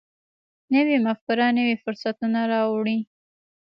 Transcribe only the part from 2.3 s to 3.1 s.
راوړي